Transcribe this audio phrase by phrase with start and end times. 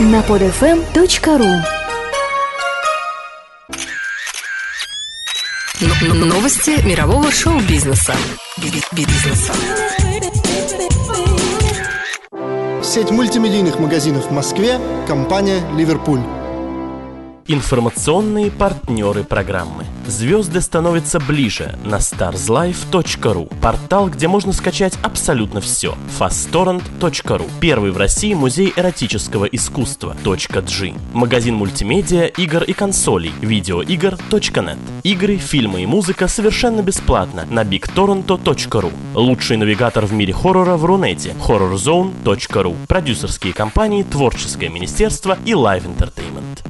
[0.00, 1.46] на podfm.ru
[6.24, 8.14] Новости мирового шоу-бизнеса.
[8.92, 9.52] Бизнеса.
[12.82, 16.43] Сеть мультимедийных магазинов в Москве, компания «Ливерпуль».
[17.46, 19.84] Информационные партнеры программы.
[20.06, 23.52] Звезды становятся ближе на starslife.ru.
[23.60, 25.94] Портал, где можно скачать абсолютно все.
[26.18, 27.50] fasttorrent.ru.
[27.60, 30.16] Первый в России музей эротического искусства.
[30.24, 30.94] .g.
[31.12, 33.32] Магазин мультимедиа, игр и консолей.
[33.42, 34.78] Видеоигр.нет.
[35.02, 38.92] Игры, фильмы и музыка совершенно бесплатно на bigtorrento.ru.
[39.14, 41.34] Лучший навигатор в мире хоррора в Рунете.
[41.46, 42.74] horrorzone.ru.
[42.88, 46.64] Продюсерские компании, творческое министерство и Live Entertainment.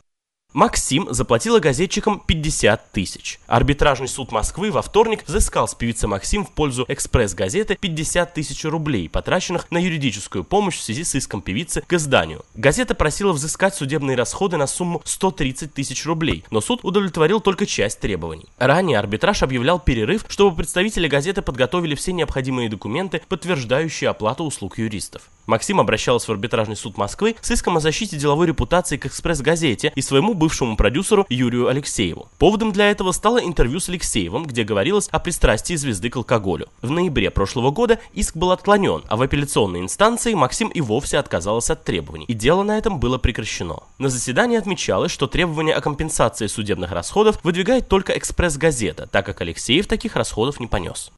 [0.56, 3.42] Максим заплатила газетчикам 50 тысяч.
[3.46, 9.10] Арбитражный суд Москвы во вторник взыскал с певицы Максим в пользу «Экспресс-газеты» 50 тысяч рублей,
[9.10, 12.46] потраченных на юридическую помощь в связи с иском певицы к изданию.
[12.54, 18.00] Газета просила взыскать судебные расходы на сумму 130 тысяч рублей, но суд удовлетворил только часть
[18.00, 18.46] требований.
[18.58, 25.24] Ранее арбитраж объявлял перерыв, чтобы представители газеты подготовили все необходимые документы, подтверждающие оплату услуг юристов.
[25.46, 30.02] Максим обращался в арбитражный суд Москвы с иском о защите деловой репутации к «Экспресс-газете» и
[30.02, 32.30] своему бывшему продюсеру Юрию Алексееву.
[32.40, 36.68] Поводом для этого стало интервью с Алексеевым, где говорилось о пристрастии звезды к алкоголю.
[36.82, 41.74] В ноябре прошлого года иск был отклонен, а в апелляционной инстанции Максим и вовсе отказался
[41.74, 43.84] от требований, и дело на этом было прекращено.
[44.00, 49.86] На заседании отмечалось, что требование о компенсации судебных расходов выдвигает только «Экспресс-газета», так как Алексеев
[49.88, 51.12] таких расходов не понес.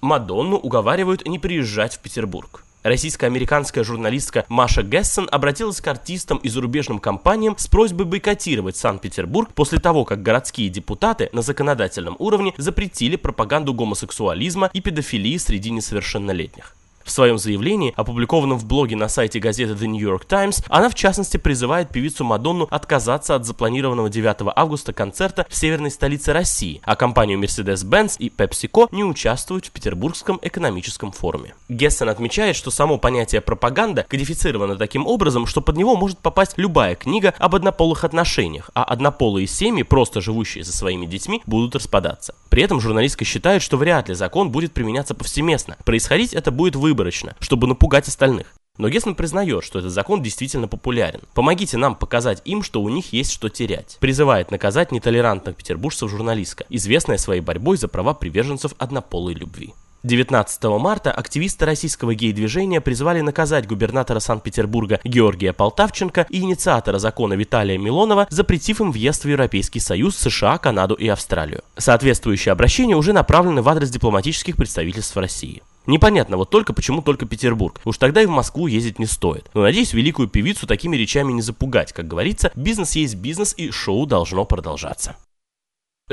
[0.00, 2.64] Мадонну уговаривают не приезжать в Петербург.
[2.82, 9.78] Российско-американская журналистка Маша Гессен обратилась к артистам и зарубежным компаниям с просьбой бойкотировать Санкт-Петербург после
[9.78, 16.74] того, как городские депутаты на законодательном уровне запретили пропаганду гомосексуализма и педофилии среди несовершеннолетних.
[17.04, 20.94] В своем заявлении, опубликованном в блоге на сайте газеты The New York Times, она в
[20.94, 26.96] частности призывает певицу Мадонну отказаться от запланированного 9 августа концерта в северной столице России, а
[26.96, 31.54] компанию Mercedes-Benz и PepsiCo не участвовать в Петербургском экономическом форуме.
[31.68, 36.94] Гессен отмечает, что само понятие пропаганда кодифицировано таким образом, что под него может попасть любая
[36.94, 42.34] книга об однополых отношениях, а однополые семьи, просто живущие со своими детьми, будут распадаться.
[42.50, 45.76] При этом журналистка считает, что вряд ли закон будет применяться повсеместно.
[45.84, 48.48] Происходить это будет выборочно, чтобы напугать остальных.
[48.76, 51.20] Но Гессен признает, что этот закон действительно популярен.
[51.34, 53.98] Помогите нам показать им, что у них есть что терять.
[54.00, 59.74] Призывает наказать нетолерантных петербуржцев журналистка, известная своей борьбой за права приверженцев однополой любви.
[60.02, 67.76] 19 марта активисты российского гей-движения призвали наказать губернатора Санкт-Петербурга Георгия Полтавченко и инициатора закона Виталия
[67.76, 71.62] Милонова, запретив им въезд в Европейский Союз, США, Канаду и Австралию.
[71.76, 75.62] Соответствующие обращения уже направлены в адрес дипломатических представительств России.
[75.86, 77.80] Непонятно вот только, почему только Петербург.
[77.84, 79.50] Уж тогда и в Москву ездить не стоит.
[79.54, 81.92] Но надеюсь, великую певицу такими речами не запугать.
[81.92, 85.16] Как говорится, бизнес есть бизнес и шоу должно продолжаться.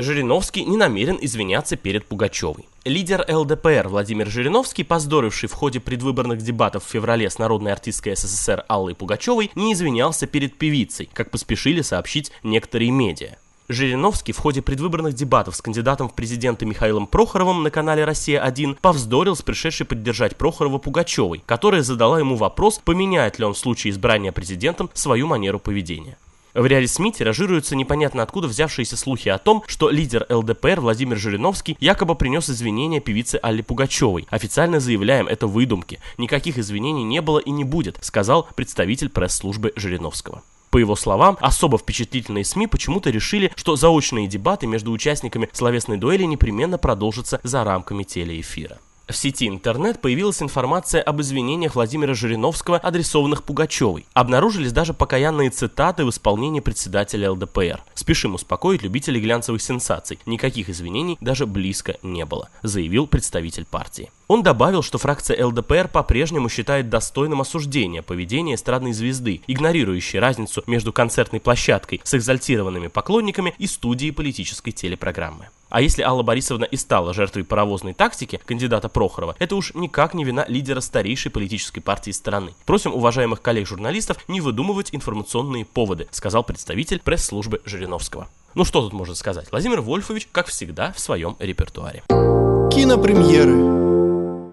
[0.00, 2.68] Жириновский не намерен извиняться перед Пугачевой.
[2.84, 8.64] Лидер ЛДПР Владимир Жириновский, поздоривший в ходе предвыборных дебатов в феврале с народной артисткой СССР
[8.68, 13.38] Аллой Пугачевой, не извинялся перед певицей, как поспешили сообщить некоторые медиа.
[13.68, 19.34] Жириновский в ходе предвыборных дебатов с кандидатом в президенты Михаилом Прохоровым на канале «Россия-1» повздорил
[19.34, 24.30] с пришедшей поддержать Прохорова Пугачевой, которая задала ему вопрос, поменяет ли он в случае избрания
[24.30, 26.16] президентом свою манеру поведения.
[26.58, 31.76] В ряде СМИ тиражируются непонятно откуда взявшиеся слухи о том, что лидер ЛДПР Владимир Жириновский
[31.78, 34.26] якобы принес извинения певице Алле Пугачевой.
[34.28, 36.00] Официально заявляем, это выдумки.
[36.18, 40.42] Никаких извинений не было и не будет, сказал представитель пресс-службы Жириновского.
[40.70, 46.24] По его словам, особо впечатлительные СМИ почему-то решили, что заочные дебаты между участниками словесной дуэли
[46.24, 48.80] непременно продолжатся за рамками телеэфира.
[49.08, 54.04] В сети интернет появилась информация об извинениях Владимира Жириновского, адресованных Пугачевой.
[54.12, 57.82] Обнаружились даже покаянные цитаты в исполнении председателя ЛДПР.
[57.94, 60.18] Спешим успокоить любителей глянцевых сенсаций.
[60.26, 64.10] Никаких извинений даже близко не было, заявил представитель партии.
[64.28, 70.92] Он добавил, что фракция ЛДПР по-прежнему считает достойным осуждения поведения эстрадной звезды, игнорирующей разницу между
[70.92, 75.48] концертной площадкой с экзальтированными поклонниками и студией политической телепрограммы.
[75.70, 80.24] А если Алла Борисовна и стала жертвой паровозной тактики кандидата Прохорова, это уж никак не
[80.24, 82.52] вина лидера старейшей политической партии страны.
[82.66, 88.28] Просим уважаемых коллег-журналистов не выдумывать информационные поводы, сказал представитель пресс-службы Жириновского.
[88.54, 89.50] Ну что тут можно сказать?
[89.50, 92.02] Владимир Вольфович, как всегда, в своем репертуаре.
[92.08, 93.88] Кинопремьеры.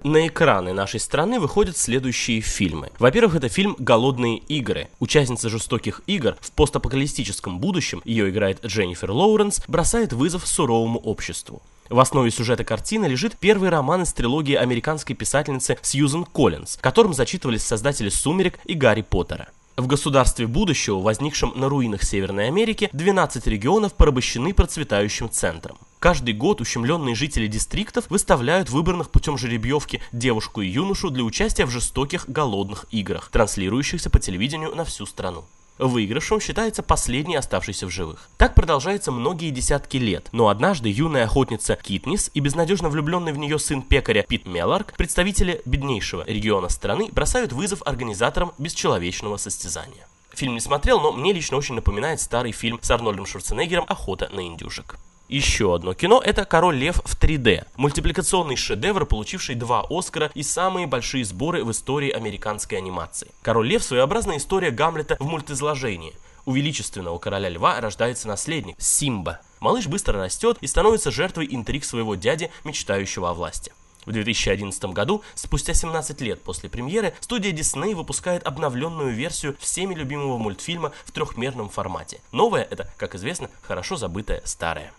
[0.06, 2.92] На экраны нашей страны выходят следующие фильмы.
[3.00, 4.88] Во-первых, это фильм «Голодные игры».
[5.00, 11.64] Участница жестоких игр в постапокалистическом будущем, ее играет Дженнифер Лоуренс, бросает вызов суровому обществу.
[11.90, 17.64] В основе сюжета картины лежит первый роман из трилогии американской писательницы Сьюзен Коллинз, которым зачитывались
[17.64, 19.50] создатели «Сумерек» и «Гарри Поттера».
[19.78, 25.78] В государстве будущего, возникшем на руинах Северной Америки, 12 регионов порабощены процветающим центром.
[26.00, 31.72] Каждый год ущемленные жители дистриктов выставляют выбранных путем жеребьевки девушку и юношу для участия в
[31.72, 35.44] жестоких голодных играх, транслирующихся по телевидению на всю страну.
[35.78, 38.30] Выигрышем считается последний оставшийся в живых.
[38.38, 43.60] Так продолжается многие десятки лет, но однажды юная охотница Китнис и безнадежно влюбленный в нее
[43.60, 50.08] сын пекаря Пит Мелларк, представители беднейшего региона страны, бросают вызов организаторам бесчеловечного состязания.
[50.34, 54.46] Фильм не смотрел, но мне лично очень напоминает старый фильм с Арнольдом Шварценеггером «Охота на
[54.46, 54.98] индюшек».
[55.28, 57.66] Еще одно кино– это «Король лев» в 3D.
[57.78, 63.32] Мультипликационный шедевр, получивший два Оскара и самые большие сборы в истории американской анимации.
[63.42, 66.14] «Король лев»– своеобразная история Гамлета в мультизложении.
[66.46, 69.40] У величественного короля льва рождается наследник– Симба.
[69.62, 73.72] Малыш быстро растет и становится жертвой интриг своего дяди, мечтающего о власти.
[74.06, 80.38] В 2011 году, спустя 17 лет после премьеры, студия Disney выпускает обновленную версию всеми любимого
[80.38, 82.20] мультфильма в трехмерном формате.
[82.32, 84.92] Новое это, как известно, хорошо забытое старое.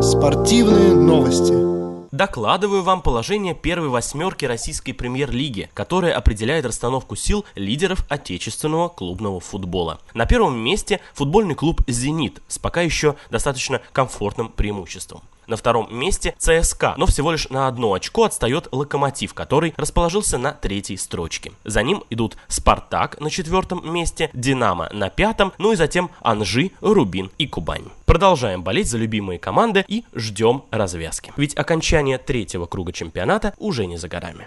[0.00, 1.82] Спортивные новости.
[2.12, 9.98] Докладываю вам положение первой восьмерки российской премьер-лиги, которая определяет расстановку сил лидеров отечественного клубного футбола.
[10.12, 15.22] На первом месте футбольный клуб «Зенит» с пока еще достаточно комфортным преимуществом.
[15.46, 20.52] На втором месте ЦСКА, но всего лишь на одно очко отстает Локомотив, который расположился на
[20.52, 21.52] третьей строчке.
[21.64, 27.30] За ним идут Спартак на четвертом месте, Динамо на пятом, ну и затем Анжи, Рубин
[27.38, 27.86] и Кубань.
[28.06, 31.32] Продолжаем болеть за любимые команды и ждем развязки.
[31.36, 34.46] Ведь окончание третьего круга чемпионата уже не за горами.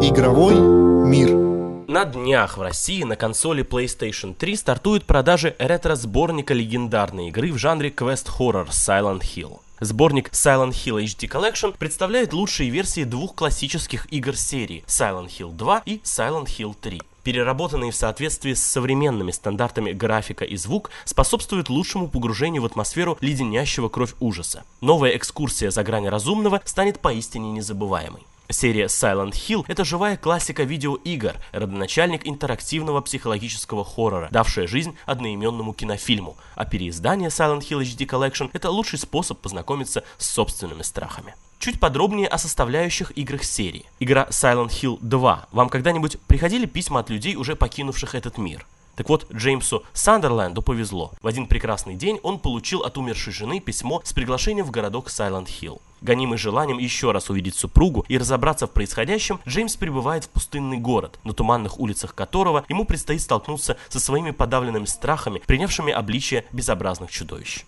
[0.00, 1.30] Игровой мир.
[1.88, 7.90] На днях в России на консоли PlayStation 3 стартует продажи ретро-сборника легендарной игры в жанре
[7.90, 9.60] квест-хоррор Silent Hill.
[9.80, 15.82] Сборник Silent Hill HD Collection представляет лучшие версии двух классических игр серии Silent Hill 2
[15.86, 22.08] и Silent Hill 3 переработанные в соответствии с современными стандартами графика и звук, способствуют лучшему
[22.08, 24.64] погружению в атмосферу леденящего кровь ужаса.
[24.80, 28.22] Новая экскурсия за грань разумного станет поистине незабываемой.
[28.50, 36.38] Серия Silent Hill– это живая классика видеоигр, родоначальник интерактивного психологического хоррора, давшая жизнь одноименному кинофильму,
[36.54, 41.34] а переиздание Silent Hill HD Collection– это лучший способ познакомиться с собственными страхами.
[41.58, 43.84] Чуть подробнее о составляющих играх серии.
[44.00, 45.48] Игра Silent Hill 2.
[45.52, 48.64] Вам когда-нибудь приходили письма от людей, уже покинувших этот мир?
[48.98, 51.12] Так вот, Джеймсу Сандерленду повезло.
[51.22, 55.80] В один прекрасный день он получил от умершей жены письмо с приглашением в городок Hill.
[56.00, 61.20] Гонимый желанием еще раз увидеть супругу и разобраться в происходящем, Джеймс прибывает в пустынный город,
[61.22, 67.66] на туманных улицах которого ему предстоит столкнуться со своими подавленными страхами, принявшими обличие безобразных чудовищ.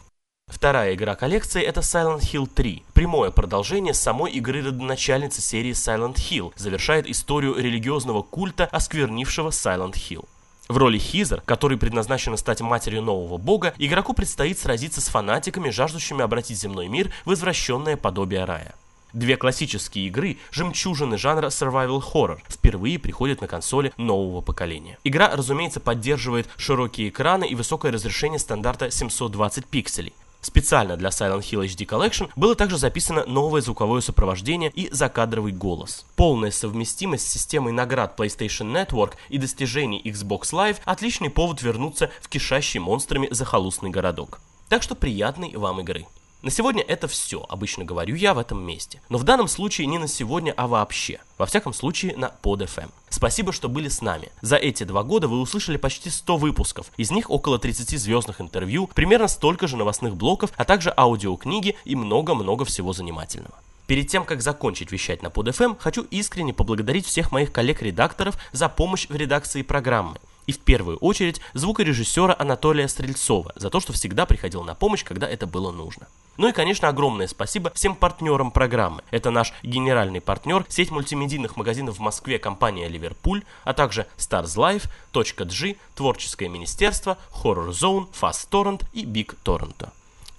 [0.49, 6.53] Вторая игра коллекции это Silent Hill 3, прямое продолжение самой игры родоначальницы серии Silent Hill,
[6.57, 10.27] завершает историю религиозного культа, осквернившего Silent Hill.
[10.71, 16.23] В роли Хизер, который предназначена стать матерью нового бога, игроку предстоит сразиться с фанатиками, жаждущими
[16.23, 18.77] обратить земной мир в извращенное подобие рая.
[19.13, 24.97] Две классические игры, жемчужины жанра survival horror, впервые приходят на консоли нового поколения.
[25.03, 30.13] Игра, разумеется, поддерживает широкие экраны и высокое разрешение стандарта 720 пикселей.
[30.41, 36.07] Специально для Silent Hill HD Collection было также записано новое звуковое сопровождение и закадровый голос.
[36.17, 42.29] Полная совместимость с системой наград PlayStation Network и достижений Xbox Live– отличный повод вернуться в
[42.29, 44.41] кишащий монстрами захолустный городок.
[44.69, 46.07] Так что приятной вам игры.
[46.43, 49.03] На сегодня это все, обычно говорю я в этом месте.
[49.11, 51.21] Но в данном случае не на сегодня, а вообще.
[51.37, 52.91] Во всяком случае на PodFM.
[53.11, 54.31] Спасибо, что были с нами.
[54.41, 58.87] За эти два года вы услышали почти 100 выпусков, из них около 30 звездных интервью,
[58.87, 63.55] примерно столько же новостных блоков, а также аудиокниги и много-много всего занимательного.
[63.87, 69.09] Перед тем, как закончить вещать на PodFM, хочу искренне поблагодарить всех моих коллег-редакторов за помощь
[69.09, 70.17] в редакции программы.
[70.51, 75.29] И в первую очередь звукорежиссера Анатолия Стрельцова за то, что всегда приходил на помощь, когда
[75.29, 76.09] это было нужно.
[76.39, 79.05] Ну и, конечно, огромное спасибо всем партнерам программы.
[79.13, 84.89] Это наш генеральный партнер, сеть мультимедийных магазинов в Москве компания Ливерпуль, а также Stars Life,
[85.15, 89.89] .g, Творческое министерство, Horror Zone, Fast Torrent и Big Torrent.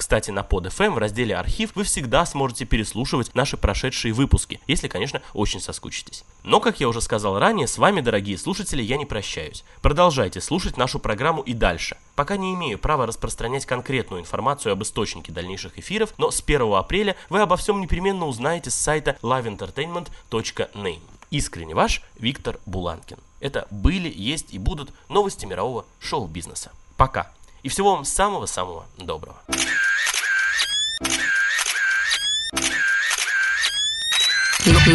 [0.01, 5.22] Кстати, на PodFM в разделе «Архив» вы всегда сможете переслушивать наши прошедшие выпуски, если, конечно,
[5.36, 6.24] очень соскучитесь.
[6.41, 9.63] Но, как я уже сказал ранее, с вами, дорогие слушатели, я не прощаюсь.
[9.84, 11.98] Продолжайте слушать нашу программу и дальше.
[12.15, 17.15] Пока не имею права распространять конкретную информацию об источнике дальнейших эфиров, но с 1 апреля
[17.29, 21.01] вы обо всем непременно узнаете с сайта liveentertainment.name.
[21.29, 23.20] Искренне ваш Виктор Буланкин.
[23.39, 26.72] Это были, есть и будут новости мирового шоу-бизнеса.
[26.98, 27.31] Пока.
[27.62, 29.38] И всего вам самого-самого доброго.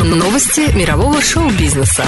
[0.04, 2.04] Новости мирового шоу-бизнеса.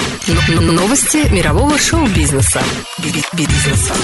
[0.61, 2.61] Новости мирового шоу-бизнеса.
[2.99, 3.95] Би- Бизнеса.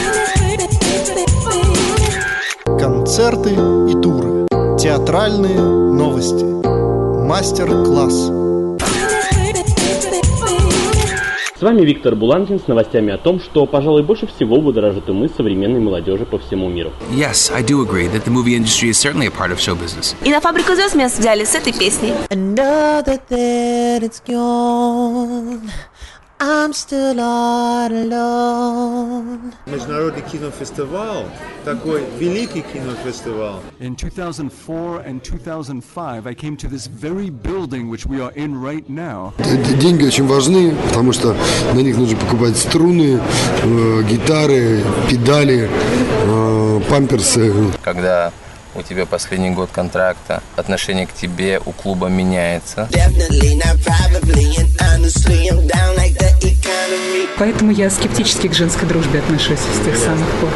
[2.65, 4.47] Концерты и туры.
[4.79, 6.45] Театральные новости.
[7.27, 8.31] Мастер-класс.
[11.65, 16.27] Вами Виктор Буланкин с новостями о том, что, пожалуй, больше всего будоражит умы современной молодежи
[16.27, 16.93] по всему миру.
[17.11, 20.15] Yes, I do agree that the movie industry is certainly a part of show business.
[20.25, 22.13] И на фабрику звезд меня взяли с этой песней.
[22.31, 25.63] I know that then it's gone.
[26.47, 29.55] I'm still all alone.
[29.65, 31.25] Международный кинофестиваль,
[31.65, 33.63] такой великий кинофестиваль.
[33.81, 38.87] In 2004 and 2005, I came to this very building which we are in right
[38.91, 39.33] now.
[39.81, 41.35] Деньги очень важны, потому что
[41.73, 43.23] на них нужно покупать струны,
[43.63, 47.73] э, гитары, педали, э, памперсы.
[47.83, 48.33] когда
[48.75, 52.87] у тебя последний год контракта, отношение к тебе у клуба меняется.
[52.91, 56.34] Definitely not probably, and honestly, I'm down like.
[57.39, 60.51] Поэтому я скептически к женской дружбе отношусь с тех самых пор.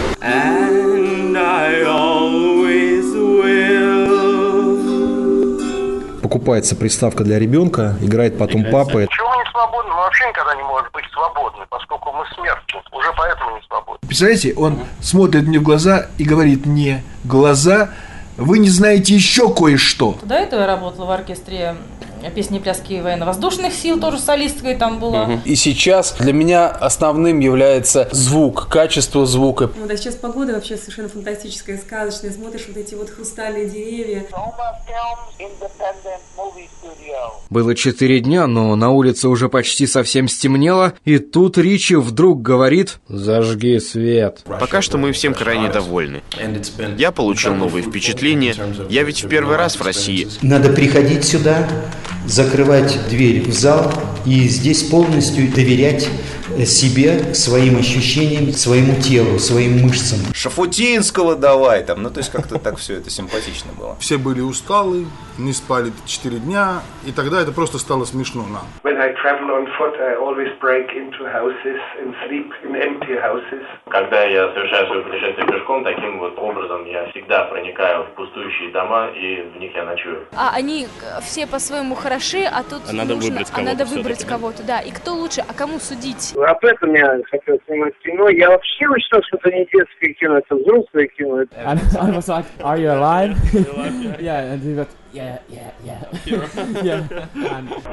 [6.22, 9.06] Покупается приставка для ребенка, играет потом папа.
[9.06, 9.90] Почему мы не свободны?
[9.90, 12.80] Мы вообще никогда не можем быть свободны, поскольку мы смертны.
[12.92, 13.98] Уже поэтому не свободны.
[14.06, 17.90] Представляете, он смотрит мне в глаза и говорит мне, глаза,
[18.36, 20.16] вы не знаете еще кое-что.
[20.22, 21.74] До этого я работала в оркестре
[22.34, 25.40] песни и пляски военно-воздушных сил, тоже солисткой там была.
[25.44, 29.70] И сейчас для меня основным является звук, качество звука.
[29.76, 32.32] Ну да, сейчас погода вообще совершенно фантастическая, сказочная.
[32.32, 34.24] Смотришь вот эти вот хрустальные деревья.
[37.50, 42.98] Было четыре дня, но на улице уже почти совсем стемнело, и тут Ричи вдруг говорит
[43.08, 44.44] «Зажги свет».
[44.44, 46.22] Пока что мы всем крайне довольны.
[46.96, 48.54] Я получил новые впечатления.
[48.88, 50.28] Я ведь в первый раз в России.
[50.42, 51.68] Надо приходить сюда,
[52.28, 53.92] закрывать дверь в зал
[54.24, 56.08] и здесь полностью доверять
[56.66, 60.18] себе, своим ощущениям, своему телу, своим мышцам.
[60.32, 63.96] Шафутинского давай там, ну то есть как-то так все это симпатично было.
[64.00, 65.06] Все были усталы,
[65.36, 68.66] не спали 4 дня, и тогда это просто стало смешно нам.
[68.98, 73.62] When I travel on foot, I always break into houses and sleep in empty houses.
[73.86, 79.10] Когда я совершаю свое путешествие пешком, таким вот образом я всегда проникаю в пустующие дома
[79.14, 80.26] и в них я ночую.
[80.34, 80.88] А они
[81.20, 84.80] все по-своему хороши, а тут А надо нужно, выбрать а надо кого-то выбрать кого-то, да.
[84.80, 86.34] И кто лучше, а кому судить?
[86.36, 88.28] Об этом я хотел снимать кино.
[88.30, 91.44] Я вообще считал, что это не детское кино, это взрослое кино.
[91.56, 93.36] I was like, are you alive?
[94.20, 94.74] yeah, and he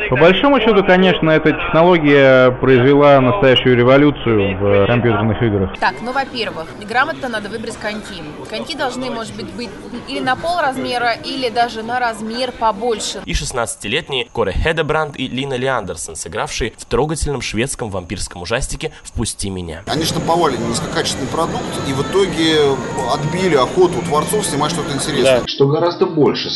[0.10, 5.77] По большому счету, конечно, эта технология произвела настоящую революцию в компьютерных играх.
[5.79, 8.22] Так, ну, во-первых, грамотно надо выбрать коньки.
[8.50, 9.69] Коньки должны, может быть, быть
[10.07, 13.22] или на пол размера, или даже на размер побольше.
[13.25, 19.84] И 16-летние Коре Хедебранд и Лина Лиандерсон, сыгравшие в трогательном шведском вампирском ужастике «Впусти меня».
[19.88, 22.75] Они штамповали низкокачественный продукт и в итоге
[23.13, 25.43] отбили охоту у творцов снимать что-то интересное.
[25.48, 26.50] Что гораздо больше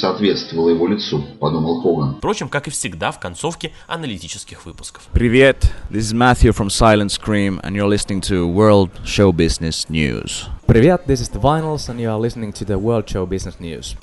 [0.50, 2.16] соответствовало его лицу, подумал Хоган.
[2.18, 5.04] Впрочем, как и всегда в концовке аналитических выпусков.
[5.12, 10.48] Привет, this is Matthew from Silent Scream and you're listening to World Show Business News.
[10.66, 13.96] Привет, this is The Vinyls and you are listening to the World Show Business News.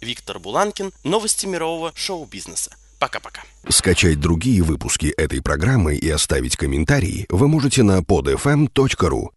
[0.00, 0.92] Виктор Буланкин.
[1.02, 2.70] Новости мирового шоу-бизнеса.
[2.98, 3.42] Пока-пока.
[3.68, 9.30] Скачать другие выпуски этой программы и оставить комментарии вы можете на podfm.ru.